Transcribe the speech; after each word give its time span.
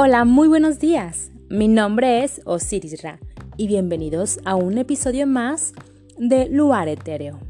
Hola, 0.00 0.24
muy 0.24 0.46
buenos 0.46 0.78
días. 0.78 1.32
Mi 1.50 1.66
nombre 1.66 2.22
es 2.22 2.40
Osiris 2.44 3.02
Ra 3.02 3.18
y 3.56 3.66
bienvenidos 3.66 4.38
a 4.44 4.54
un 4.54 4.78
episodio 4.78 5.26
más 5.26 5.72
de 6.16 6.48
Luar 6.48 6.86
Etéreo. 6.86 7.40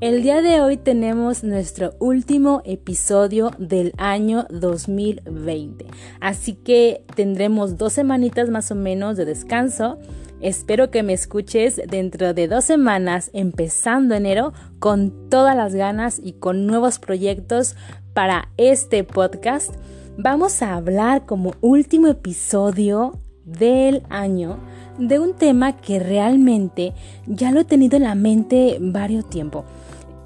El 0.00 0.24
día 0.24 0.42
de 0.42 0.62
hoy 0.62 0.78
tenemos 0.78 1.44
nuestro 1.44 1.92
último 2.00 2.60
episodio 2.64 3.52
del 3.56 3.92
año 3.98 4.46
2020, 4.50 5.86
así 6.20 6.54
que 6.54 7.04
tendremos 7.14 7.78
dos 7.78 7.92
semanitas 7.92 8.50
más 8.50 8.72
o 8.72 8.74
menos 8.74 9.16
de 9.16 9.24
descanso. 9.24 10.00
Espero 10.40 10.90
que 10.90 11.04
me 11.04 11.12
escuches 11.12 11.80
dentro 11.86 12.34
de 12.34 12.48
dos 12.48 12.64
semanas, 12.64 13.30
empezando 13.32 14.16
enero, 14.16 14.54
con 14.80 15.30
todas 15.30 15.54
las 15.54 15.76
ganas 15.76 16.20
y 16.20 16.32
con 16.32 16.66
nuevos 16.66 16.98
proyectos 16.98 17.76
para 18.12 18.48
este 18.56 19.04
podcast 19.04 19.72
vamos 20.16 20.62
a 20.62 20.74
hablar 20.74 21.26
como 21.26 21.54
último 21.60 22.08
episodio 22.08 23.18
del 23.44 24.02
año 24.10 24.58
de 24.98 25.18
un 25.18 25.34
tema 25.34 25.76
que 25.76 25.98
realmente 25.98 26.92
ya 27.26 27.52
lo 27.52 27.60
he 27.60 27.64
tenido 27.64 27.96
en 27.96 28.04
la 28.04 28.14
mente 28.14 28.78
varios 28.80 29.28
tiempo. 29.28 29.64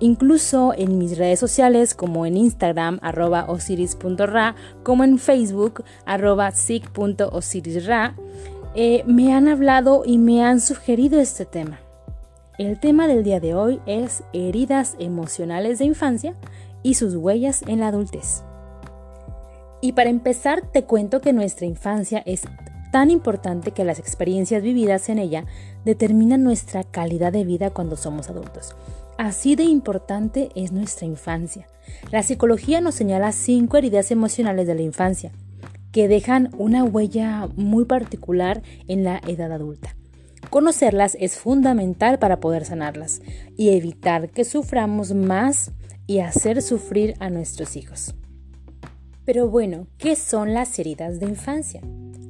Incluso 0.01 0.75
en 0.77 0.99
mis 0.99 1.17
redes 1.17 1.39
sociales 1.39 1.95
como 1.95 2.27
en 2.27 2.37
Instagram 2.37 2.99
arroba 3.01 3.47
osiris.ra 3.49 4.57
como 4.83 5.05
en 5.05 5.19
Facebook 5.19 5.85
arroba 6.05 6.53
eh, 8.77 9.05
me 9.07 9.33
han 9.33 9.49
hablado 9.49 10.03
y 10.05 10.19
me 10.19 10.45
han 10.45 10.61
sugerido 10.61 11.21
este 11.21 11.45
tema. 11.45 11.79
El 12.59 12.79
tema 12.81 13.07
del 13.07 13.23
día 13.23 13.41
de 13.41 13.55
hoy 13.55 13.81
es 13.87 14.25
heridas 14.33 14.97
emocionales 14.99 15.79
de 15.79 15.87
infancia 15.87 16.35
y 16.83 16.95
sus 16.95 17.15
huellas 17.15 17.63
en 17.67 17.81
la 17.81 17.89
adultez. 17.89 18.45
Y 19.85 19.93
para 19.93 20.09
empezar, 20.09 20.63
te 20.73 20.85
cuento 20.85 21.21
que 21.21 21.35
nuestra 21.35 21.67
infancia 21.67 22.23
es 22.25 22.45
tan 22.91 23.11
importante 23.11 23.73
que 23.73 23.85
las 23.85 23.99
experiencias 23.99 24.63
vividas 24.63 25.11
en 25.11 25.19
ella 25.19 25.45
determinan 25.85 26.43
nuestra 26.43 26.85
calidad 26.85 27.35
de 27.35 27.45
vida 27.45 27.69
cuando 27.69 27.99
somos 27.99 28.31
adultos. 28.31 28.75
Así 29.19 29.57
de 29.57 29.65
importante 29.65 30.49
es 30.55 30.73
nuestra 30.73 31.07
infancia. 31.07 31.67
La 32.11 32.23
psicología 32.23 32.81
nos 32.81 32.95
señala 32.95 33.31
cinco 33.33 33.77
heridas 33.77 34.11
emocionales 34.11 34.67
de 34.67 34.75
la 34.75 34.81
infancia 34.81 35.33
que 35.93 36.09
dejan 36.09 36.49
una 36.57 36.83
huella 36.83 37.51
muy 37.55 37.85
particular 37.85 38.63
en 38.89 39.05
la 39.05 39.21
edad 39.27 39.53
adulta. 39.53 39.97
Conocerlas 40.49 41.15
es 41.21 41.37
fundamental 41.37 42.19
para 42.19 42.41
poder 42.41 42.65
sanarlas 42.65 43.21
y 43.59 43.77
evitar 43.77 44.31
que 44.31 44.45
suframos 44.45 45.13
más 45.13 45.73
y 46.07 46.21
hacer 46.21 46.63
sufrir 46.63 47.17
a 47.21 47.29
nuestros 47.29 47.77
hijos. 47.77 48.15
Pero 49.25 49.49
bueno, 49.49 49.87
¿qué 49.97 50.17
son 50.17 50.53
las 50.53 50.79
heridas 50.79 51.19
de 51.19 51.27
infancia? 51.27 51.81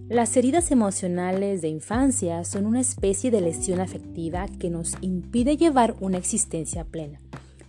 Las 0.08 0.36
heridas 0.36 0.70
emocionales 0.70 1.62
de 1.62 1.68
infancia 1.68 2.44
son 2.44 2.66
una 2.66 2.80
especie 2.80 3.30
de 3.30 3.40
lesión 3.40 3.80
afectiva 3.80 4.46
que 4.60 4.70
nos 4.70 4.94
impide 5.00 5.56
llevar 5.56 5.96
una 6.00 6.18
existencia 6.18 6.84
plena. 6.84 7.18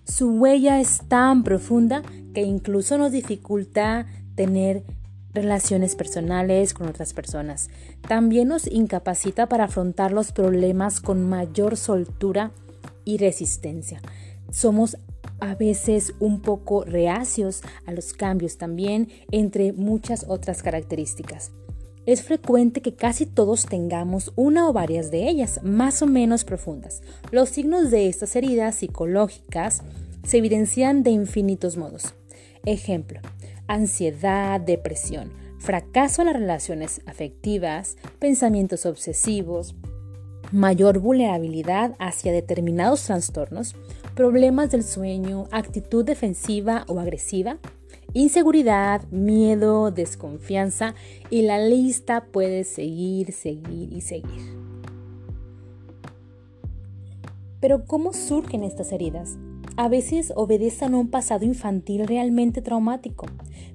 Su 0.03 0.29
huella 0.29 0.79
es 0.79 1.01
tan 1.07 1.43
profunda 1.43 2.03
que 2.33 2.41
incluso 2.41 2.97
nos 2.97 3.11
dificulta 3.11 4.05
tener 4.35 4.83
relaciones 5.33 5.95
personales 5.95 6.73
con 6.73 6.87
otras 6.87 7.13
personas. 7.13 7.69
También 8.07 8.49
nos 8.49 8.67
incapacita 8.67 9.47
para 9.47 9.63
afrontar 9.63 10.11
los 10.11 10.31
problemas 10.31 11.01
con 11.01 11.27
mayor 11.27 11.77
soltura 11.77 12.51
y 13.05 13.17
resistencia. 13.17 14.01
Somos 14.51 14.97
a 15.45 15.53
veces 15.53 16.15
un 16.19 16.41
poco 16.41 16.83
reacios 16.83 17.61
a 17.85 17.91
los 17.91 18.13
cambios 18.13 18.57
también, 18.57 19.09
entre 19.31 19.73
muchas 19.73 20.25
otras 20.27 20.63
características. 20.63 21.51
Es 22.07 22.23
frecuente 22.23 22.81
que 22.81 22.95
casi 22.95 23.25
todos 23.25 23.65
tengamos 23.65 24.31
una 24.35 24.67
o 24.67 24.73
varias 24.73 25.11
de 25.11 25.27
ellas, 25.27 25.59
más 25.63 26.01
o 26.01 26.07
menos 26.07 26.45
profundas. 26.45 27.01
Los 27.31 27.49
signos 27.49 27.91
de 27.91 28.07
estas 28.09 28.35
heridas 28.35 28.75
psicológicas 28.75 29.83
se 30.23 30.37
evidencian 30.37 31.03
de 31.03 31.11
infinitos 31.11 31.77
modos. 31.77 32.15
Ejemplo, 32.65 33.19
ansiedad, 33.67 34.59
depresión, 34.59 35.31
fracaso 35.59 36.21
en 36.21 36.27
las 36.27 36.35
relaciones 36.35 37.01
afectivas, 37.05 37.97
pensamientos 38.17 38.85
obsesivos, 38.87 39.75
mayor 40.51 40.99
vulnerabilidad 40.99 41.95
hacia 41.99 42.31
determinados 42.31 43.03
trastornos, 43.03 43.75
problemas 44.15 44.71
del 44.71 44.83
sueño, 44.83 45.47
actitud 45.51 46.05
defensiva 46.05 46.85
o 46.87 46.99
agresiva, 46.99 47.57
inseguridad, 48.13 49.03
miedo, 49.11 49.91
desconfianza 49.91 50.95
y 51.29 51.41
la 51.41 51.59
lista 51.59 52.25
puede 52.25 52.63
seguir, 52.63 53.33
seguir 53.33 53.91
y 53.91 54.01
seguir. 54.01 54.55
Pero 57.59 57.85
¿cómo 57.85 58.13
surgen 58.13 58.63
estas 58.63 58.91
heridas? 58.91 59.37
A 59.77 59.89
veces 59.89 60.31
obedecen 60.35 60.93
a 60.93 60.97
un 60.97 61.09
pasado 61.09 61.43
infantil 61.43 62.07
realmente 62.07 62.61
traumático, 62.61 63.25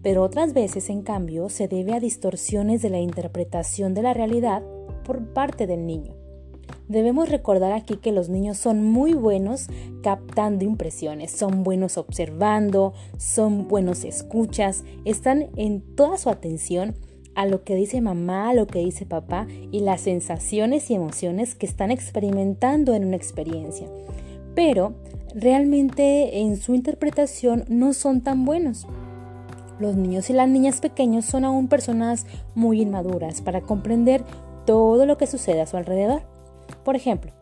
pero 0.03 0.23
otras 0.23 0.55
veces, 0.55 0.89
en 0.89 1.03
cambio, 1.03 1.51
se 1.51 1.69
debe 1.69 1.93
a 1.93 2.01
distorsiones 2.01 2.81
de 2.81 2.89
la 2.89 3.01
interpretación 3.01 3.93
de 3.93 4.03
la 4.03 4.15
realidad 4.15 4.63
por 5.05 5.35
parte 5.35 5.67
del 5.67 5.85
niño. 5.85 6.20
Debemos 6.91 7.29
recordar 7.29 7.71
aquí 7.71 7.99
que 7.99 8.11
los 8.11 8.29
niños 8.31 8.59
son 8.59 8.83
muy 8.83 9.13
buenos 9.13 9.69
captando 10.03 10.65
impresiones, 10.65 11.31
son 11.31 11.63
buenos 11.63 11.97
observando, 11.97 12.95
son 13.17 13.69
buenos 13.69 14.03
escuchas, 14.03 14.83
están 15.05 15.51
en 15.55 15.83
toda 15.95 16.19
su 16.19 16.31
atención 16.31 16.97
a 17.37 17.47
lo 17.47 17.63
que 17.63 17.77
dice 17.77 18.01
mamá, 18.01 18.51
a 18.51 18.55
lo 18.55 18.67
que 18.67 18.81
dice 18.81 19.07
papá 19.07 19.47
y 19.71 19.83
las 19.83 20.01
sensaciones 20.01 20.91
y 20.91 20.95
emociones 20.95 21.55
que 21.55 21.65
están 21.65 21.93
experimentando 21.93 22.93
en 22.95 23.05
una 23.05 23.15
experiencia. 23.15 23.87
Pero 24.57 24.95
realmente 25.33 26.41
en 26.41 26.57
su 26.57 26.75
interpretación 26.75 27.67
no 27.69 27.93
son 27.93 28.23
tan 28.23 28.45
buenos. 28.45 28.89
Los 29.79 29.95
niños 29.95 30.29
y 30.29 30.33
las 30.33 30.49
niñas 30.49 30.81
pequeños 30.81 31.25
son 31.25 31.45
aún 31.45 31.69
personas 31.69 32.27
muy 32.57 32.83
inmaduras 32.83 33.43
para 33.43 33.61
comprender 33.61 34.25
todo 34.67 35.07
lo 35.07 35.17
que 35.19 35.29
sucede 35.29 35.61
a 35.61 35.67
su 35.69 35.77
alrededor. 35.77 36.40
Por 36.85 36.97
ejemplo, 36.97 37.33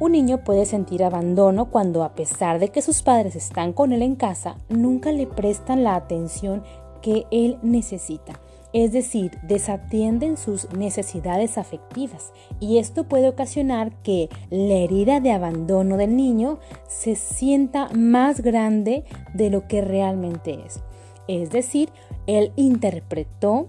un 0.00 0.12
niño 0.12 0.42
puede 0.42 0.64
sentir 0.64 1.04
abandono 1.04 1.70
cuando 1.70 2.02
a 2.02 2.14
pesar 2.14 2.58
de 2.58 2.70
que 2.70 2.82
sus 2.82 3.02
padres 3.02 3.36
están 3.36 3.72
con 3.72 3.92
él 3.92 4.02
en 4.02 4.16
casa, 4.16 4.56
nunca 4.68 5.12
le 5.12 5.26
prestan 5.26 5.84
la 5.84 5.94
atención 5.94 6.62
que 7.02 7.26
él 7.30 7.58
necesita. 7.62 8.40
Es 8.72 8.92
decir, 8.92 9.32
desatienden 9.42 10.38
sus 10.38 10.72
necesidades 10.72 11.58
afectivas 11.58 12.32
y 12.58 12.78
esto 12.78 13.04
puede 13.04 13.28
ocasionar 13.28 13.92
que 14.02 14.30
la 14.48 14.74
herida 14.74 15.20
de 15.20 15.30
abandono 15.30 15.98
del 15.98 16.16
niño 16.16 16.58
se 16.88 17.14
sienta 17.14 17.90
más 17.94 18.40
grande 18.40 19.04
de 19.34 19.50
lo 19.50 19.68
que 19.68 19.82
realmente 19.82 20.58
es. 20.64 20.80
Es 21.28 21.50
decir, 21.50 21.90
él 22.26 22.52
interpretó 22.56 23.68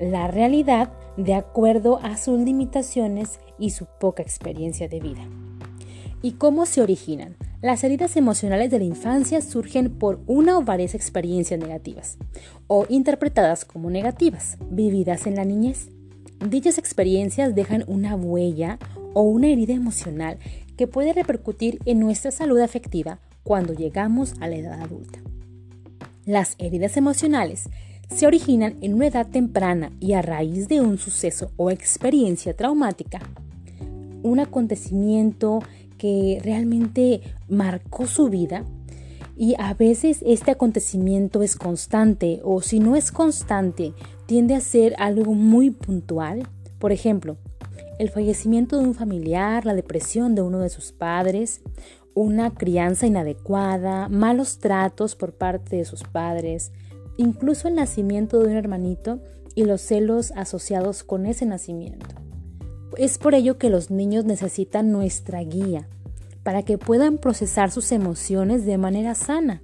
la 0.00 0.26
realidad 0.26 0.92
de 1.16 1.34
acuerdo 1.34 1.98
a 2.02 2.16
sus 2.16 2.40
limitaciones 2.40 3.38
y 3.62 3.70
su 3.70 3.86
poca 3.86 4.22
experiencia 4.22 4.88
de 4.88 5.00
vida. 5.00 5.24
¿Y 6.20 6.32
cómo 6.32 6.66
se 6.66 6.82
originan? 6.82 7.36
Las 7.62 7.84
heridas 7.84 8.16
emocionales 8.16 8.72
de 8.72 8.80
la 8.80 8.84
infancia 8.84 9.40
surgen 9.40 9.98
por 9.98 10.20
una 10.26 10.58
o 10.58 10.62
varias 10.62 10.96
experiencias 10.96 11.60
negativas, 11.60 12.18
o 12.66 12.86
interpretadas 12.88 13.64
como 13.64 13.88
negativas, 13.88 14.58
vividas 14.68 15.28
en 15.28 15.36
la 15.36 15.44
niñez. 15.44 15.90
Dichas 16.44 16.76
experiencias 16.76 17.54
dejan 17.54 17.84
una 17.86 18.16
huella 18.16 18.80
o 19.14 19.22
una 19.22 19.46
herida 19.46 19.74
emocional 19.74 20.38
que 20.76 20.88
puede 20.88 21.12
repercutir 21.12 21.78
en 21.84 22.00
nuestra 22.00 22.32
salud 22.32 22.58
afectiva 22.58 23.20
cuando 23.44 23.74
llegamos 23.74 24.34
a 24.40 24.48
la 24.48 24.56
edad 24.56 24.80
adulta. 24.80 25.20
Las 26.24 26.56
heridas 26.58 26.96
emocionales 26.96 27.68
se 28.12 28.26
originan 28.26 28.76
en 28.80 28.94
una 28.94 29.06
edad 29.06 29.28
temprana 29.28 29.92
y 30.00 30.14
a 30.14 30.22
raíz 30.22 30.68
de 30.68 30.80
un 30.80 30.98
suceso 30.98 31.52
o 31.56 31.70
experiencia 31.70 32.54
traumática, 32.54 33.20
un 34.22 34.40
acontecimiento 34.40 35.60
que 35.98 36.40
realmente 36.42 37.22
marcó 37.48 38.06
su 38.06 38.28
vida 38.28 38.64
y 39.36 39.54
a 39.58 39.74
veces 39.74 40.22
este 40.26 40.50
acontecimiento 40.50 41.42
es 41.42 41.56
constante 41.56 42.40
o 42.44 42.60
si 42.60 42.80
no 42.80 42.96
es 42.96 43.12
constante 43.12 43.94
tiende 44.26 44.54
a 44.54 44.60
ser 44.60 44.94
algo 44.98 45.34
muy 45.34 45.70
puntual. 45.70 46.48
Por 46.78 46.92
ejemplo, 46.92 47.36
el 47.98 48.10
fallecimiento 48.10 48.78
de 48.78 48.84
un 48.84 48.94
familiar, 48.94 49.64
la 49.64 49.74
depresión 49.74 50.34
de 50.34 50.42
uno 50.42 50.58
de 50.58 50.68
sus 50.68 50.92
padres, 50.92 51.60
una 52.14 52.50
crianza 52.52 53.06
inadecuada, 53.06 54.08
malos 54.08 54.58
tratos 54.58 55.14
por 55.14 55.34
parte 55.34 55.76
de 55.76 55.84
sus 55.84 56.02
padres, 56.02 56.72
incluso 57.16 57.68
el 57.68 57.74
nacimiento 57.74 58.38
de 58.38 58.46
un 58.46 58.56
hermanito 58.56 59.20
y 59.54 59.64
los 59.64 59.80
celos 59.80 60.32
asociados 60.32 61.04
con 61.04 61.26
ese 61.26 61.46
nacimiento. 61.46 62.21
Es 62.96 63.18
por 63.18 63.34
ello 63.34 63.58
que 63.58 63.70
los 63.70 63.90
niños 63.90 64.24
necesitan 64.24 64.92
nuestra 64.92 65.42
guía 65.42 65.88
para 66.42 66.62
que 66.62 66.78
puedan 66.78 67.18
procesar 67.18 67.70
sus 67.70 67.92
emociones 67.92 68.66
de 68.66 68.78
manera 68.78 69.14
sana. 69.14 69.62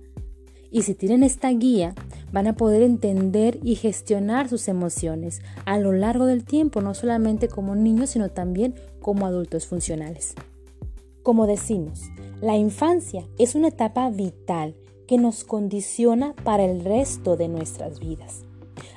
Y 0.71 0.83
si 0.83 0.95
tienen 0.95 1.23
esta 1.23 1.51
guía, 1.51 1.95
van 2.31 2.47
a 2.47 2.57
poder 2.57 2.83
entender 2.83 3.59
y 3.63 3.75
gestionar 3.75 4.49
sus 4.49 4.69
emociones 4.69 5.41
a 5.65 5.79
lo 5.79 5.93
largo 5.93 6.27
del 6.27 6.45
tiempo, 6.45 6.81
no 6.83 6.95
solamente 6.95 7.49
como 7.49 7.75
niños, 7.75 8.11
sino 8.11 8.31
también 8.31 8.75
como 9.01 9.27
adultos 9.27 9.67
funcionales. 9.67 10.35
Como 11.23 11.47
decimos, 11.47 12.03
la 12.41 12.57
infancia 12.57 13.27
es 13.39 13.55
una 13.55 13.69
etapa 13.69 14.09
vital 14.11 14.77
que 15.07 15.19
nos 15.19 15.45
condiciona 15.45 16.35
para 16.45 16.65
el 16.65 16.85
resto 16.85 17.37
de 17.37 17.49
nuestras 17.49 17.99
vidas. 17.99 18.45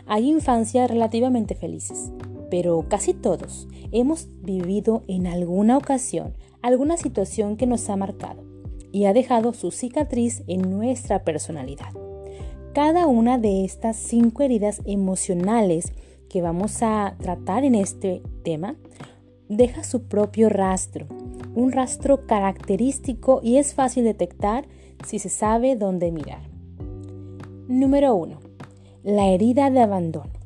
Hay 0.06 0.30
infancias 0.30 0.92
relativamente 0.92 1.56
felices, 1.56 2.12
pero 2.52 2.86
casi 2.88 3.14
todos 3.16 3.68
hemos 3.92 4.28
vivido 4.44 5.04
en 5.08 5.26
alguna 5.26 5.78
ocasión 5.78 6.36
alguna 6.62 6.98
situación 6.98 7.58
que 7.58 7.66
nos 7.66 7.90
ha 7.90 7.96
marcado 7.96 8.44
y 8.92 9.06
ha 9.06 9.14
dejado 9.14 9.54
su 9.54 9.72
cicatriz 9.72 10.44
en 10.48 10.70
nuestra 10.70 11.24
personalidad. 11.24 11.92
Cada 12.74 13.08
una 13.08 13.38
de 13.38 13.66
estas 13.66 13.96
cinco 13.96 14.44
heridas 14.44 14.82
emocionales 14.86 15.94
que 16.30 16.42
vamos 16.42 16.84
a 16.84 17.16
tratar 17.20 17.64
en 17.64 17.74
este 17.74 18.22
tema 18.44 18.76
deja 19.50 19.84
su 19.84 20.04
propio 20.04 20.50
rastro, 20.50 21.08
un 21.56 21.72
rastro 21.72 22.28
característico 22.28 23.40
y 23.42 23.58
es 23.58 23.74
fácil 23.74 24.04
detectar 24.04 24.66
si 25.06 25.20
se 25.20 25.30
sabe 25.30 25.76
dónde 25.76 26.12
mirar. 26.12 26.42
Número 27.68 28.14
1. 28.16 28.40
La 29.04 29.28
herida 29.28 29.70
de 29.70 29.80
abandono. 29.80 30.41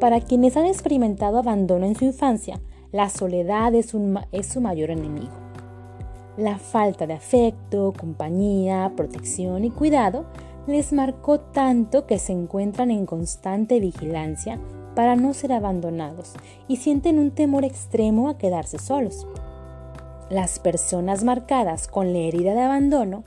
Para 0.00 0.20
quienes 0.20 0.56
han 0.58 0.66
experimentado 0.66 1.38
abandono 1.38 1.86
en 1.86 1.94
su 1.94 2.04
infancia, 2.04 2.60
la 2.92 3.08
soledad 3.08 3.74
es, 3.74 3.94
es 4.30 4.46
su 4.46 4.60
mayor 4.60 4.90
enemigo. 4.90 5.32
La 6.36 6.58
falta 6.58 7.06
de 7.06 7.14
afecto, 7.14 7.94
compañía, 7.98 8.92
protección 8.94 9.64
y 9.64 9.70
cuidado 9.70 10.26
les 10.66 10.92
marcó 10.92 11.40
tanto 11.40 12.06
que 12.06 12.18
se 12.18 12.32
encuentran 12.32 12.90
en 12.90 13.06
constante 13.06 13.80
vigilancia 13.80 14.60
para 14.94 15.16
no 15.16 15.32
ser 15.32 15.52
abandonados 15.52 16.34
y 16.68 16.76
sienten 16.76 17.18
un 17.18 17.30
temor 17.30 17.64
extremo 17.64 18.28
a 18.28 18.36
quedarse 18.36 18.78
solos. 18.78 19.26
Las 20.28 20.58
personas 20.58 21.24
marcadas 21.24 21.88
con 21.88 22.12
la 22.12 22.18
herida 22.18 22.52
de 22.52 22.60
abandono 22.60 23.24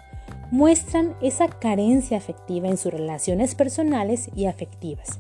muestran 0.52 1.16
esa 1.22 1.48
carencia 1.48 2.18
afectiva 2.18 2.68
en 2.68 2.78
sus 2.78 2.92
relaciones 2.92 3.56
personales 3.56 4.30
y 4.36 4.46
afectivas. 4.46 5.20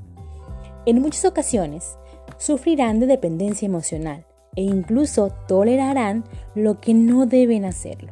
En 0.90 1.04
muchas 1.04 1.24
ocasiones 1.26 2.00
sufrirán 2.40 3.00
de 3.00 3.06
dependencia 3.06 3.68
emocional 3.68 4.26
e 4.56 4.64
incluso 4.64 5.32
tolerarán 5.48 6.24
lo 6.56 6.82
que 6.82 6.96
no 6.96 7.28
deben 7.28 7.64
hacerlo, 7.64 8.12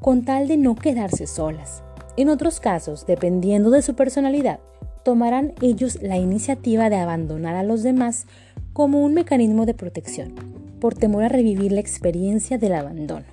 con 0.00 0.24
tal 0.24 0.48
de 0.48 0.56
no 0.56 0.74
quedarse 0.74 1.28
solas. 1.28 1.84
En 2.16 2.28
otros 2.28 2.58
casos, 2.58 3.06
dependiendo 3.06 3.70
de 3.70 3.82
su 3.82 3.94
personalidad, 3.94 4.58
tomarán 5.04 5.54
ellos 5.62 6.02
la 6.02 6.16
iniciativa 6.16 6.90
de 6.90 6.96
abandonar 6.96 7.54
a 7.54 7.62
los 7.62 7.84
demás 7.84 8.26
como 8.72 9.04
un 9.04 9.14
mecanismo 9.14 9.64
de 9.64 9.74
protección, 9.74 10.34
por 10.80 10.94
temor 10.94 11.22
a 11.22 11.28
revivir 11.28 11.70
la 11.70 11.78
experiencia 11.78 12.58
del 12.58 12.74
abandono. 12.74 13.26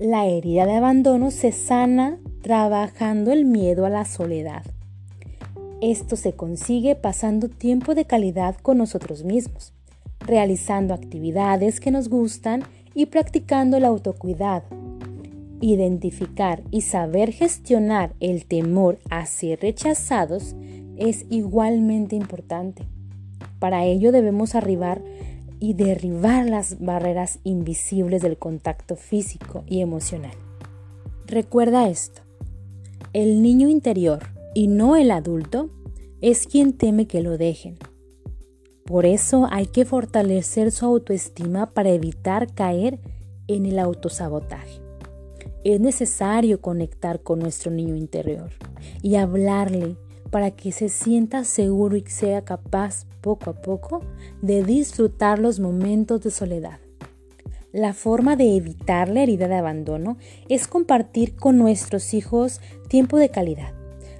La 0.00 0.26
herida 0.26 0.66
de 0.66 0.74
abandono 0.74 1.30
se 1.30 1.52
sana 1.52 2.18
trabajando 2.42 3.30
el 3.30 3.44
miedo 3.44 3.86
a 3.86 3.88
la 3.88 4.04
soledad. 4.04 4.64
Esto 5.82 6.14
se 6.14 6.32
consigue 6.34 6.94
pasando 6.94 7.48
tiempo 7.48 7.96
de 7.96 8.04
calidad 8.04 8.54
con 8.62 8.78
nosotros 8.78 9.24
mismos, 9.24 9.74
realizando 10.20 10.94
actividades 10.94 11.80
que 11.80 11.90
nos 11.90 12.08
gustan 12.08 12.62
y 12.94 13.06
practicando 13.06 13.76
el 13.76 13.84
autocuidado, 13.84 14.64
Identificar 15.60 16.60
y 16.72 16.80
saber 16.80 17.30
gestionar 17.32 18.14
el 18.18 18.46
temor 18.46 18.98
a 19.10 19.26
ser 19.26 19.60
rechazados 19.60 20.56
es 20.96 21.24
igualmente 21.30 22.16
importante. 22.16 22.84
Para 23.60 23.84
ello 23.84 24.10
debemos 24.10 24.56
arribar 24.56 25.02
y 25.60 25.74
derribar 25.74 26.50
las 26.50 26.80
barreras 26.80 27.38
invisibles 27.44 28.22
del 28.22 28.38
contacto 28.38 28.96
físico 28.96 29.62
y 29.68 29.82
emocional. 29.82 30.34
Recuerda 31.26 31.88
esto, 31.88 32.22
el 33.12 33.40
niño 33.40 33.68
interior 33.68 34.41
y 34.54 34.68
no 34.68 34.96
el 34.96 35.10
adulto 35.10 35.70
es 36.20 36.46
quien 36.46 36.72
teme 36.72 37.06
que 37.06 37.22
lo 37.22 37.38
dejen. 37.38 37.78
Por 38.84 39.06
eso 39.06 39.48
hay 39.50 39.66
que 39.66 39.84
fortalecer 39.84 40.72
su 40.72 40.86
autoestima 40.86 41.72
para 41.72 41.90
evitar 41.90 42.52
caer 42.52 43.00
en 43.48 43.66
el 43.66 43.78
autosabotaje. 43.78 44.80
Es 45.64 45.80
necesario 45.80 46.60
conectar 46.60 47.22
con 47.22 47.38
nuestro 47.38 47.70
niño 47.70 47.94
interior 47.94 48.50
y 49.00 49.16
hablarle 49.16 49.96
para 50.30 50.50
que 50.50 50.72
se 50.72 50.88
sienta 50.88 51.44
seguro 51.44 51.96
y 51.96 52.04
sea 52.06 52.42
capaz 52.42 53.06
poco 53.20 53.50
a 53.50 53.62
poco 53.62 54.00
de 54.40 54.64
disfrutar 54.64 55.38
los 55.38 55.60
momentos 55.60 56.22
de 56.22 56.30
soledad. 56.30 56.80
La 57.72 57.94
forma 57.94 58.36
de 58.36 58.56
evitar 58.56 59.08
la 59.08 59.22
herida 59.22 59.48
de 59.48 59.54
abandono 59.54 60.18
es 60.48 60.66
compartir 60.66 61.36
con 61.36 61.56
nuestros 61.58 62.12
hijos 62.12 62.60
tiempo 62.88 63.16
de 63.16 63.30
calidad, 63.30 63.72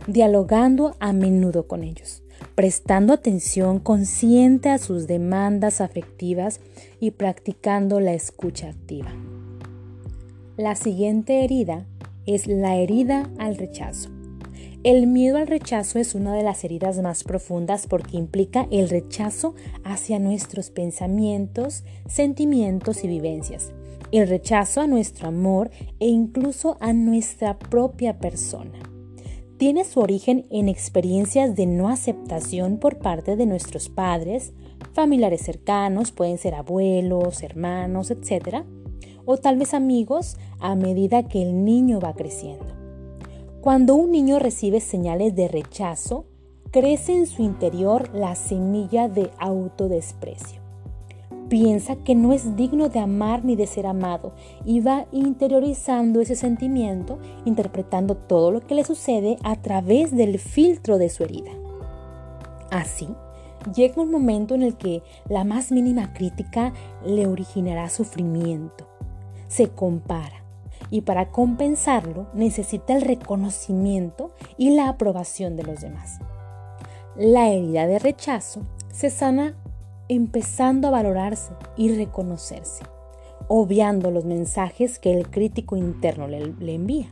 dialogando 0.06 0.96
a 1.00 1.12
menudo 1.12 1.66
con 1.66 1.84
ellos, 1.84 2.22
prestando 2.54 3.12
atención 3.12 3.78
consciente 3.78 4.68
a 4.70 4.78
sus 4.78 5.06
demandas 5.06 5.80
afectivas 5.80 6.60
y 7.00 7.12
practicando 7.12 8.00
la 8.00 8.12
escucha 8.14 8.68
activa. 8.68 9.12
La 10.56 10.74
siguiente 10.74 11.44
herida 11.44 11.86
es 12.26 12.46
la 12.46 12.76
herida 12.76 13.30
al 13.38 13.56
rechazo. 13.56 14.10
El 14.84 15.06
miedo 15.06 15.38
al 15.38 15.46
rechazo 15.46 16.00
es 16.00 16.14
una 16.14 16.34
de 16.34 16.42
las 16.42 16.64
heridas 16.64 17.00
más 17.00 17.22
profundas 17.22 17.86
porque 17.86 18.16
implica 18.16 18.66
el 18.72 18.88
rechazo 18.88 19.54
hacia 19.84 20.18
nuestros 20.18 20.70
pensamientos, 20.70 21.84
sentimientos 22.08 23.04
y 23.04 23.08
vivencias. 23.08 23.72
El 24.10 24.28
rechazo 24.28 24.80
a 24.80 24.88
nuestro 24.88 25.28
amor 25.28 25.70
e 26.00 26.08
incluso 26.08 26.76
a 26.80 26.92
nuestra 26.92 27.58
propia 27.58 28.18
persona. 28.18 28.91
Tiene 29.62 29.84
su 29.84 30.00
origen 30.00 30.44
en 30.50 30.68
experiencias 30.68 31.54
de 31.54 31.66
no 31.66 31.88
aceptación 31.88 32.78
por 32.78 32.98
parte 32.98 33.36
de 33.36 33.46
nuestros 33.46 33.88
padres, 33.88 34.52
familiares 34.92 35.42
cercanos, 35.42 36.10
pueden 36.10 36.36
ser 36.36 36.56
abuelos, 36.56 37.44
hermanos, 37.44 38.10
etc 38.10 38.64
o 39.24 39.36
tal 39.36 39.58
vez 39.58 39.72
amigos 39.72 40.36
a 40.58 40.74
medida 40.74 41.28
que 41.28 41.42
el 41.42 41.64
niño 41.64 42.00
va 42.00 42.12
creciendo. 42.12 42.66
Cuando 43.60 43.94
un 43.94 44.10
niño 44.10 44.40
recibe 44.40 44.80
señales 44.80 45.36
de 45.36 45.46
rechazo, 45.46 46.26
crece 46.72 47.14
en 47.16 47.28
su 47.28 47.42
interior 47.42 48.12
la 48.12 48.34
semilla 48.34 49.06
de 49.06 49.30
autodesprecio. 49.38 50.61
Piensa 51.52 51.96
que 51.96 52.14
no 52.14 52.32
es 52.32 52.56
digno 52.56 52.88
de 52.88 52.98
amar 52.98 53.44
ni 53.44 53.56
de 53.56 53.66
ser 53.66 53.86
amado 53.86 54.32
y 54.64 54.80
va 54.80 55.04
interiorizando 55.12 56.22
ese 56.22 56.34
sentimiento, 56.34 57.18
interpretando 57.44 58.16
todo 58.16 58.50
lo 58.50 58.62
que 58.62 58.74
le 58.74 58.84
sucede 58.84 59.36
a 59.44 59.56
través 59.56 60.16
del 60.16 60.38
filtro 60.38 60.96
de 60.96 61.10
su 61.10 61.24
herida. 61.24 61.50
Así, 62.70 63.06
llega 63.74 64.00
un 64.00 64.10
momento 64.10 64.54
en 64.54 64.62
el 64.62 64.78
que 64.78 65.02
la 65.28 65.44
más 65.44 65.72
mínima 65.72 66.14
crítica 66.14 66.72
le 67.04 67.26
originará 67.26 67.90
sufrimiento, 67.90 68.88
se 69.48 69.68
compara 69.68 70.42
y 70.90 71.02
para 71.02 71.32
compensarlo 71.32 72.28
necesita 72.32 72.94
el 72.94 73.02
reconocimiento 73.02 74.30
y 74.56 74.70
la 74.70 74.88
aprobación 74.88 75.56
de 75.56 75.64
los 75.64 75.82
demás. 75.82 76.18
La 77.14 77.50
herida 77.50 77.86
de 77.86 77.98
rechazo 77.98 78.62
se 78.90 79.10
sana 79.10 79.54
empezando 80.08 80.88
a 80.88 80.90
valorarse 80.90 81.52
y 81.76 81.94
reconocerse, 81.94 82.84
obviando 83.48 84.10
los 84.10 84.24
mensajes 84.24 84.98
que 84.98 85.12
el 85.12 85.30
crítico 85.30 85.76
interno 85.76 86.28
le, 86.28 86.74
envía. 86.74 87.06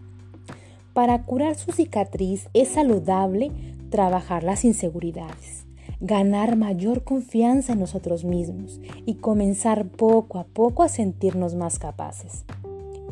Para 0.93 1.23
curar 1.23 1.55
su 1.55 1.73
cicatriz 1.73 2.49
es 2.53 2.69
saludable 2.69 3.53
trabajar 3.91 4.43
las 4.43 4.65
inseguridades, 4.65 5.67
ganar 6.01 6.57
mayor 6.57 7.05
confianza 7.05 7.73
en 7.73 7.81
nosotros 7.81 8.25
mismos 8.25 8.81
y 9.07 9.15
comenzar 9.17 9.87
poco 9.89 10.39
a 10.39 10.45
poco 10.45 10.83
a 10.83 10.89
sentirnos 10.89 11.55
más 11.55 11.79
capaces. 11.79 12.45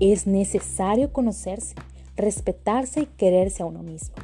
Es 0.00 0.26
necesario 0.26 1.12
conocerse, 1.12 1.74
respetarse 2.16 3.02
y 3.02 3.06
quererse 3.06 3.62
a 3.62 3.66
uno 3.66 3.82
mismo. 3.82 4.14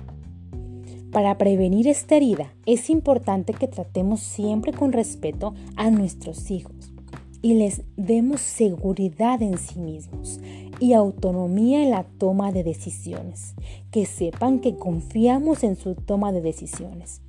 Para 1.15 1.39
prevenir 1.39 1.89
esta 1.89 2.17
herida 2.17 2.53
es 2.67 2.91
importante 2.91 3.55
que 3.55 3.69
tratemos 3.69 4.21
siempre 4.21 4.75
con 4.75 4.93
respeto 4.93 5.55
a 5.77 5.91
nuestros 5.91 6.51
hijos 6.51 6.93
y 7.41 7.55
les 7.55 7.81
demos 7.97 8.43
seguridad 8.43 9.41
en 9.41 9.57
sí 9.57 9.79
mismos 9.79 10.41
y 10.79 10.93
autonomía 10.93 11.83
en 11.83 11.91
la 11.93 12.05
toma 12.05 12.53
de 12.53 12.65
decisiones, 12.65 13.55
que 13.91 14.05
sepan 14.05 14.59
que 14.59 14.77
confiamos 14.77 15.65
en 15.65 15.77
su 15.77 15.95
toma 15.95 16.33
de 16.33 16.43
decisiones 16.43 17.23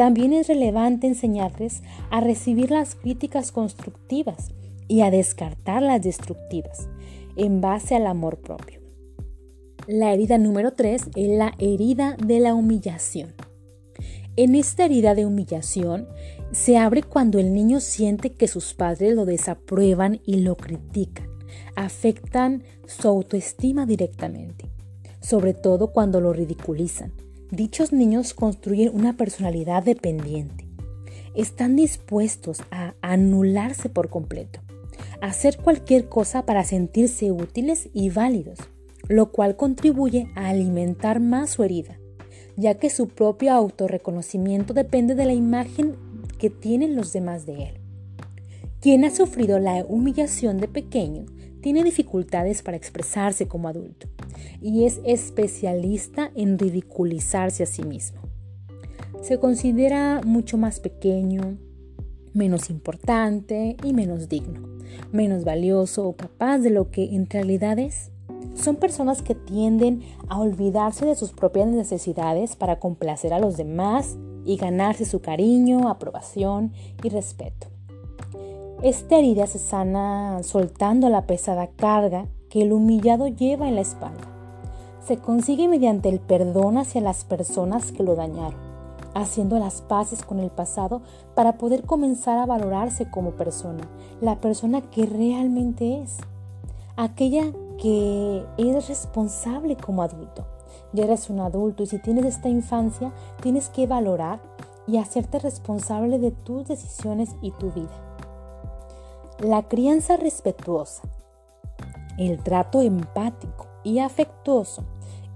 también 0.00 0.32
es 0.32 0.48
relevante 0.48 1.06
enseñarles 1.06 1.82
a 2.08 2.22
recibir 2.22 2.70
las 2.70 2.94
críticas 2.94 3.52
constructivas 3.52 4.48
y 4.88 5.02
a 5.02 5.10
descartar 5.10 5.82
las 5.82 6.00
destructivas 6.00 6.88
en 7.36 7.60
base 7.60 7.96
al 7.96 8.06
amor 8.06 8.38
propio. 8.38 8.79
La 9.86 10.12
herida 10.12 10.36
número 10.38 10.72
3 10.72 11.02
es 11.16 11.28
la 11.28 11.54
herida 11.58 12.16
de 12.22 12.38
la 12.38 12.54
humillación. 12.54 13.34
En 14.36 14.54
esta 14.54 14.84
herida 14.84 15.14
de 15.14 15.26
humillación 15.26 16.06
se 16.52 16.76
abre 16.76 17.02
cuando 17.02 17.38
el 17.38 17.54
niño 17.54 17.80
siente 17.80 18.30
que 18.30 18.46
sus 18.46 18.74
padres 18.74 19.14
lo 19.14 19.24
desaprueban 19.24 20.20
y 20.24 20.40
lo 20.40 20.56
critican, 20.56 21.28
afectan 21.76 22.62
su 22.86 23.08
autoestima 23.08 23.86
directamente, 23.86 24.70
sobre 25.20 25.54
todo 25.54 25.92
cuando 25.92 26.20
lo 26.20 26.32
ridiculizan. 26.32 27.12
Dichos 27.50 27.92
niños 27.92 28.34
construyen 28.34 28.94
una 28.94 29.16
personalidad 29.16 29.82
dependiente. 29.82 30.68
Están 31.34 31.74
dispuestos 31.74 32.62
a 32.70 32.94
anularse 33.00 33.88
por 33.88 34.10
completo, 34.10 34.60
a 35.20 35.28
hacer 35.28 35.56
cualquier 35.56 36.08
cosa 36.08 36.44
para 36.44 36.64
sentirse 36.64 37.32
útiles 37.32 37.88
y 37.92 38.10
válidos, 38.10 38.58
lo 39.10 39.32
cual 39.32 39.56
contribuye 39.56 40.30
a 40.36 40.50
alimentar 40.50 41.18
más 41.18 41.50
su 41.50 41.64
herida, 41.64 41.98
ya 42.56 42.78
que 42.78 42.90
su 42.90 43.08
propio 43.08 43.52
autorreconocimiento 43.52 44.72
depende 44.72 45.16
de 45.16 45.26
la 45.26 45.34
imagen 45.34 45.96
que 46.38 46.48
tienen 46.48 46.94
los 46.94 47.12
demás 47.12 47.44
de 47.44 47.64
él. 47.64 47.74
Quien 48.80 49.04
ha 49.04 49.10
sufrido 49.10 49.58
la 49.58 49.84
humillación 49.84 50.58
de 50.58 50.68
pequeño 50.68 51.26
tiene 51.60 51.82
dificultades 51.82 52.62
para 52.62 52.76
expresarse 52.76 53.48
como 53.48 53.66
adulto 53.68 54.06
y 54.62 54.84
es 54.84 55.00
especialista 55.04 56.30
en 56.36 56.56
ridiculizarse 56.56 57.64
a 57.64 57.66
sí 57.66 57.82
mismo. 57.82 58.20
Se 59.22 59.40
considera 59.40 60.20
mucho 60.24 60.56
más 60.56 60.78
pequeño, 60.78 61.58
menos 62.32 62.70
importante 62.70 63.76
y 63.82 63.92
menos 63.92 64.28
digno, 64.28 64.68
menos 65.10 65.42
valioso 65.42 66.06
o 66.06 66.14
capaz 66.14 66.58
de 66.58 66.70
lo 66.70 66.92
que 66.92 67.16
en 67.16 67.28
realidad 67.28 67.80
es. 67.80 68.12
Son 68.54 68.76
personas 68.76 69.22
que 69.22 69.34
tienden 69.34 70.02
a 70.28 70.38
olvidarse 70.38 71.06
de 71.06 71.14
sus 71.14 71.32
propias 71.32 71.68
necesidades 71.68 72.56
para 72.56 72.78
complacer 72.78 73.32
a 73.32 73.38
los 73.38 73.56
demás 73.56 74.16
y 74.44 74.56
ganarse 74.56 75.04
su 75.04 75.20
cariño, 75.20 75.88
aprobación 75.88 76.72
y 77.02 77.08
respeto. 77.08 77.68
Esta 78.82 79.18
herida 79.18 79.46
se 79.46 79.58
sana 79.58 80.42
soltando 80.42 81.10
la 81.10 81.26
pesada 81.26 81.68
carga 81.68 82.28
que 82.48 82.62
el 82.62 82.72
humillado 82.72 83.28
lleva 83.28 83.68
en 83.68 83.74
la 83.74 83.82
espalda. 83.82 84.26
Se 85.06 85.18
consigue 85.18 85.68
mediante 85.68 86.08
el 86.08 86.18
perdón 86.18 86.78
hacia 86.78 87.00
las 87.00 87.24
personas 87.24 87.92
que 87.92 88.02
lo 88.02 88.14
dañaron, 88.14 88.58
haciendo 89.14 89.58
las 89.58 89.82
paces 89.82 90.22
con 90.24 90.40
el 90.40 90.50
pasado 90.50 91.02
para 91.34 91.58
poder 91.58 91.84
comenzar 91.84 92.38
a 92.38 92.46
valorarse 92.46 93.10
como 93.10 93.32
persona, 93.32 93.88
la 94.20 94.40
persona 94.40 94.80
que 94.80 95.04
realmente 95.04 96.00
es, 96.02 96.16
aquella 96.96 97.52
que 97.80 98.46
es 98.58 98.88
responsable 98.88 99.76
como 99.76 100.02
adulto 100.02 100.46
ya 100.92 101.04
eres 101.04 101.30
un 101.30 101.40
adulto 101.40 101.82
y 101.82 101.86
si 101.86 101.98
tienes 101.98 102.24
esta 102.26 102.48
infancia, 102.48 103.12
tienes 103.42 103.68
que 103.68 103.86
valorar 103.86 104.40
y 104.86 104.98
hacerte 104.98 105.38
responsable 105.38 106.18
de 106.18 106.32
tus 106.32 106.66
decisiones 106.66 107.30
y 107.42 107.52
tu 107.52 107.70
vida. 107.70 107.90
La 109.38 109.68
crianza 109.68 110.16
respetuosa, 110.16 111.02
el 112.18 112.42
trato 112.42 112.82
empático 112.82 113.68
y 113.84 114.00
afectuoso 114.00 114.84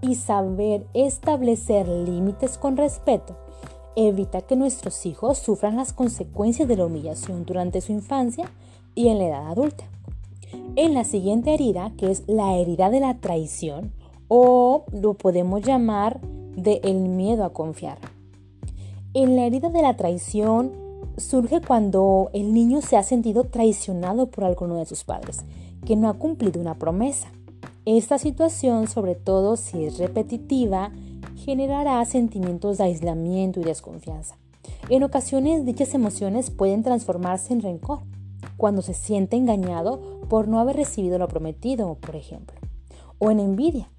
y 0.01 0.17
saber 0.17 0.87
establecer 0.93 1.89
límites 1.89 2.59
con 2.59 2.77
respeto 2.77 3.37
evita 3.97 4.43
que 4.43 4.57
nuestros 4.57 5.07
hijos 5.07 5.39
sufran 5.39 5.77
las 5.77 5.93
consecuencias 5.93 6.67
de 6.67 6.77
la 6.77 6.87
humillación 6.87 7.45
durante 7.47 7.81
su 7.81 7.93
infancia 7.93 8.51
y 8.97 9.09
en 9.09 9.19
la 9.19 9.27
edad 9.27 9.51
adulta. 9.53 9.85
En 10.77 10.93
la 10.93 11.05
siguiente 11.05 11.55
herida, 11.55 11.93
que 11.97 12.11
es 12.11 12.25
la 12.27 12.57
herida 12.57 12.91
de 12.91 12.99
la 12.99 13.15
traición, 13.21 13.93
o 14.27 14.85
lo 14.91 15.15
podemos 15.15 15.63
llamar 15.63 16.21
de 16.57 16.81
el 16.83 17.09
miedo 17.09 17.45
a 17.45 17.53
confiar. 17.53 17.99
En 19.13 19.37
la 19.37 19.47
herida 19.47 19.69
de 19.69 19.83
la 19.83 19.97
traición 19.97 20.73
surge 21.17 21.61
cuando 21.61 22.29
el 22.33 22.53
niño 22.53 22.81
se 22.81 22.97
ha 22.97 23.05
sentido 23.05 23.45
traicionado 23.45 24.27
por 24.33 24.43
alguno 24.43 24.75
de 24.75 24.87
sus 24.87 25.05
padres, 25.05 25.45
que 25.87 25.95
no 25.95 26.09
ha 26.09 26.15
cumplido 26.15 26.61
una 26.61 26.75
promesa. 26.75 27.29
Esta 27.85 28.19
situación, 28.19 28.89
sobre 28.89 29.15
todo 29.15 29.57
si 29.57 29.85
es 29.85 29.99
repetitiva, 29.99 30.91
generará 31.37 32.05
sentimientos 32.05 32.79
de 32.79 32.85
aislamiento 32.85 33.61
y 33.61 33.65
desconfianza. 33.65 34.37
En 34.89 35.05
ocasiones 35.05 35.65
dichas 35.65 35.95
emociones 35.95 36.51
pueden 36.51 36.83
transformarse 36.83 37.53
en 37.53 37.63
rencor, 37.63 38.01
cuando 38.57 38.83
se 38.83 38.95
siente 38.95 39.37
engañado 39.37 40.21
por 40.29 40.49
no 40.49 40.59
haber 40.59 40.77
recibido 40.77 41.19
lo 41.19 41.29
prometido, 41.29 41.97
por 41.97 42.17
ejemplo, 42.17 42.59
o 43.19 43.31
en 43.31 43.41
envidia, 43.41 43.91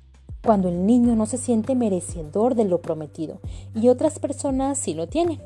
cuando 0.44 0.70
el 0.70 0.86
niño 0.86 1.16
no 1.16 1.26
se 1.26 1.38
siente 1.38 1.76
merecedor 1.76 2.56
de 2.56 2.66
lo 2.66 2.82
prometido 2.82 3.40
y 3.74 3.90
otras 3.90 4.20
personas 4.20 4.78
sí 4.78 4.94
lo 4.94 5.08
tienen. 5.08 5.40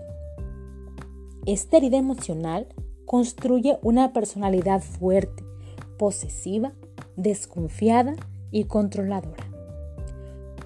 Esta 1.46 1.78
herida 1.78 1.98
emocional 1.98 2.68
construye 3.06 3.80
una 3.82 4.14
personalidad 4.14 4.82
fuerte, 4.82 5.44
posesiva, 5.98 6.74
desconfiada 7.16 8.16
y 8.52 8.66
controladora. 8.66 9.46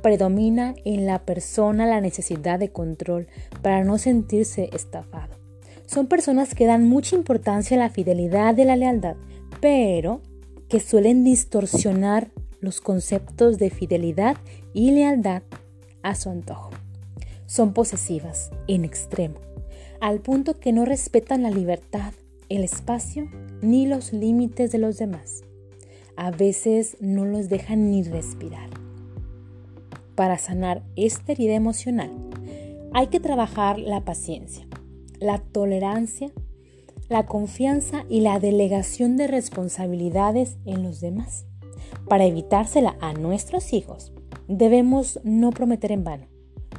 Predomina 0.01 0.75
en 0.83 1.05
la 1.05 1.19
persona 1.25 1.85
la 1.85 2.01
necesidad 2.01 2.59
de 2.59 2.71
control 2.71 3.27
para 3.61 3.83
no 3.85 3.97
sentirse 3.97 4.69
estafado. 4.73 5.42
Son 5.93 6.07
personas 6.07 6.55
que 6.55 6.65
dan 6.65 6.89
mucha 6.89 7.15
importancia 7.15 7.77
a 7.77 7.79
la 7.79 7.91
fidelidad 7.91 8.57
y 8.57 8.63
la 8.63 8.75
lealtad, 8.75 9.15
pero 9.61 10.21
que 10.67 10.79
suelen 10.79 11.23
distorsionar 11.23 12.31
los 12.61 12.81
conceptos 12.81 13.59
de 13.59 13.69
fidelidad 13.69 14.37
y 14.73 14.89
lealtad 14.89 15.43
a 16.01 16.15
su 16.15 16.31
antojo. 16.31 16.71
Son 17.45 17.73
posesivas 17.73 18.49
en 18.67 18.85
extremo, 18.85 19.35
al 20.01 20.19
punto 20.19 20.59
que 20.59 20.71
no 20.71 20.83
respetan 20.83 21.43
la 21.43 21.51
libertad, 21.51 22.13
el 22.49 22.63
espacio 22.63 23.29
ni 23.61 23.85
los 23.85 24.13
límites 24.13 24.71
de 24.71 24.79
los 24.79 24.97
demás. 24.97 25.43
A 26.17 26.31
veces 26.31 26.97
no 27.01 27.23
los 27.23 27.49
dejan 27.49 27.91
ni 27.91 28.01
respirar. 28.01 28.71
Para 30.15 30.39
sanar 30.39 30.81
esta 30.95 31.33
herida 31.33 31.53
emocional, 31.53 32.09
hay 32.93 33.07
que 33.07 33.19
trabajar 33.19 33.77
la 33.77 34.01
paciencia, 34.01 34.65
la 35.23 35.39
tolerancia, 35.39 36.31
la 37.09 37.25
confianza 37.25 38.05
y 38.09 38.21
la 38.21 38.39
delegación 38.39 39.17
de 39.17 39.27
responsabilidades 39.27 40.57
en 40.65 40.83
los 40.83 41.01
demás. 41.01 41.45
Para 42.07 42.25
evitársela 42.25 42.97
a 43.01 43.13
nuestros 43.13 43.73
hijos, 43.73 44.11
debemos 44.47 45.19
no 45.23 45.51
prometer 45.51 45.91
en 45.91 46.03
vano, 46.03 46.27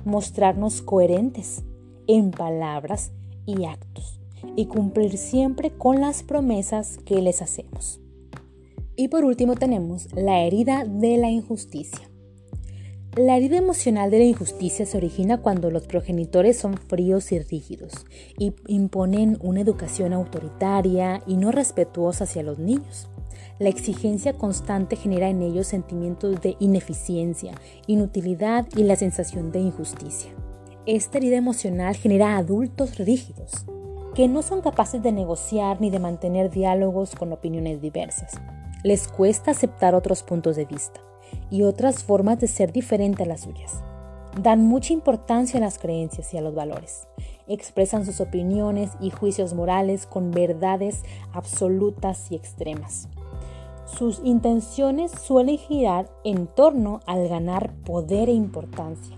mostrarnos 0.04 0.82
coherentes 0.82 1.64
en 2.06 2.30
palabras 2.30 3.12
y 3.46 3.64
actos 3.64 4.20
y 4.56 4.66
cumplir 4.66 5.16
siempre 5.16 5.70
con 5.70 6.00
las 6.00 6.22
promesas 6.22 6.98
que 7.04 7.20
les 7.22 7.42
hacemos. 7.42 8.00
Y 8.96 9.08
por 9.08 9.24
último 9.24 9.56
tenemos 9.56 10.08
la 10.14 10.40
herida 10.42 10.84
de 10.84 11.16
la 11.16 11.30
injusticia. 11.30 12.08
La 13.16 13.36
herida 13.36 13.58
emocional 13.58 14.10
de 14.10 14.18
la 14.18 14.24
injusticia 14.24 14.84
se 14.86 14.96
origina 14.96 15.40
cuando 15.40 15.70
los 15.70 15.86
progenitores 15.86 16.58
son 16.58 16.76
fríos 16.76 17.30
y 17.30 17.38
rígidos 17.38 17.92
y 18.36 18.54
imponen 18.66 19.38
una 19.40 19.60
educación 19.60 20.12
autoritaria 20.12 21.22
y 21.24 21.36
no 21.36 21.52
respetuosa 21.52 22.24
hacia 22.24 22.42
los 22.42 22.58
niños. 22.58 23.08
La 23.60 23.68
exigencia 23.68 24.32
constante 24.32 24.96
genera 24.96 25.28
en 25.28 25.42
ellos 25.42 25.68
sentimientos 25.68 26.40
de 26.40 26.56
ineficiencia, 26.58 27.54
inutilidad 27.86 28.66
y 28.74 28.82
la 28.82 28.96
sensación 28.96 29.52
de 29.52 29.60
injusticia. 29.60 30.32
Esta 30.84 31.18
herida 31.18 31.36
emocional 31.36 31.94
genera 31.94 32.36
adultos 32.36 32.98
rígidos, 32.98 33.64
que 34.16 34.26
no 34.26 34.42
son 34.42 34.60
capaces 34.60 35.04
de 35.04 35.12
negociar 35.12 35.80
ni 35.80 35.88
de 35.88 36.00
mantener 36.00 36.50
diálogos 36.50 37.14
con 37.14 37.32
opiniones 37.32 37.80
diversas. 37.80 38.32
Les 38.82 39.06
cuesta 39.06 39.52
aceptar 39.52 39.94
otros 39.94 40.24
puntos 40.24 40.56
de 40.56 40.64
vista 40.64 41.00
y 41.50 41.62
otras 41.62 42.04
formas 42.04 42.40
de 42.40 42.46
ser 42.46 42.72
diferente 42.72 43.22
a 43.22 43.26
las 43.26 43.42
suyas. 43.42 43.82
Dan 44.40 44.64
mucha 44.64 44.92
importancia 44.92 45.58
a 45.58 45.60
las 45.60 45.78
creencias 45.78 46.34
y 46.34 46.38
a 46.38 46.40
los 46.40 46.54
valores. 46.54 47.06
Expresan 47.46 48.04
sus 48.04 48.20
opiniones 48.20 48.90
y 49.00 49.10
juicios 49.10 49.54
morales 49.54 50.06
con 50.06 50.30
verdades 50.30 51.02
absolutas 51.32 52.30
y 52.32 52.34
extremas. 52.34 53.08
Sus 53.86 54.20
intenciones 54.24 55.12
suelen 55.12 55.58
girar 55.58 56.10
en 56.24 56.46
torno 56.46 57.00
al 57.06 57.28
ganar 57.28 57.74
poder 57.84 58.28
e 58.28 58.32
importancia. 58.32 59.16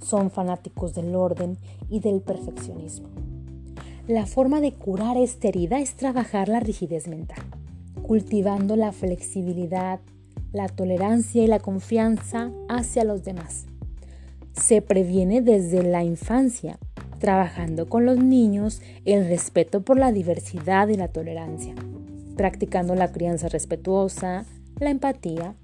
Son 0.00 0.30
fanáticos 0.30 0.94
del 0.94 1.14
orden 1.14 1.58
y 1.88 2.00
del 2.00 2.20
perfeccionismo. 2.20 3.08
La 4.08 4.24
forma 4.24 4.62
de 4.62 4.72
curar 4.72 5.18
esta 5.18 5.48
herida 5.48 5.78
es 5.80 5.94
trabajar 5.94 6.48
la 6.48 6.60
rigidez 6.60 7.08
mental, 7.08 7.44
cultivando 8.02 8.74
la 8.74 8.90
flexibilidad, 8.90 10.00
la 10.52 10.68
tolerancia 10.68 11.42
y 11.42 11.46
la 11.46 11.60
confianza 11.60 12.50
hacia 12.68 13.04
los 13.04 13.24
demás. 13.24 13.66
Se 14.52 14.82
previene 14.82 15.40
desde 15.40 15.82
la 15.82 16.04
infancia, 16.04 16.78
trabajando 17.18 17.88
con 17.88 18.06
los 18.06 18.18
niños 18.18 18.80
el 19.04 19.28
respeto 19.28 19.82
por 19.82 19.98
la 19.98 20.12
diversidad 20.12 20.88
y 20.88 20.94
la 20.94 21.08
tolerancia 21.08 21.74
practicando 22.38 22.94
la 22.94 23.12
crianza 23.12 23.48
respetuosa, 23.48 24.46
la 24.78 24.88
empatía, 24.88 25.54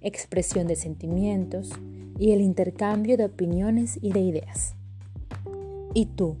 expresión 0.00 0.66
de 0.66 0.74
sentimientos 0.74 1.70
y 2.18 2.32
el 2.32 2.40
intercambio 2.40 3.16
de 3.16 3.26
opiniones 3.26 3.98
y 4.02 4.12
de 4.12 4.20
ideas. 4.20 4.74
¿Y 5.94 6.06
tú? 6.06 6.36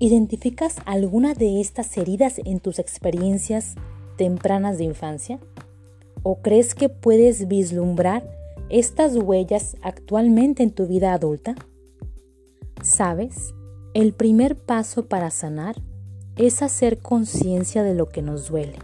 ¿Identificas 0.00 0.76
alguna 0.84 1.34
de 1.34 1.60
estas 1.60 1.96
heridas 1.96 2.40
en 2.44 2.58
tus 2.58 2.78
experiencias 2.78 3.76
tempranas 4.16 4.76
de 4.76 4.84
infancia? 4.84 5.38
¿O 6.22 6.40
crees 6.42 6.74
que 6.74 6.88
puedes 6.88 7.48
vislumbrar 7.48 8.28
estas 8.68 9.16
huellas 9.16 9.76
actualmente 9.82 10.62
en 10.62 10.70
tu 10.70 10.86
vida 10.86 11.12
adulta? 11.12 11.54
¿Sabes? 12.82 13.54
El 13.94 14.12
primer 14.12 14.56
paso 14.56 15.06
para 15.06 15.30
sanar 15.30 15.76
es 16.36 16.62
hacer 16.62 16.98
conciencia 16.98 17.82
de 17.82 17.94
lo 17.94 18.08
que 18.08 18.22
nos 18.22 18.48
duele. 18.48 18.78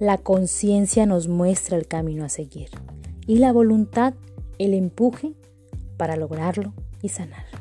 La 0.00 0.18
conciencia 0.18 1.06
nos 1.06 1.28
muestra 1.28 1.76
el 1.76 1.86
camino 1.86 2.24
a 2.24 2.28
seguir 2.28 2.70
y 3.26 3.38
la 3.38 3.52
voluntad 3.52 4.14
el 4.58 4.74
empuje 4.74 5.34
para 5.96 6.16
lograrlo 6.16 6.72
y 7.00 7.10
sanar. 7.10 7.53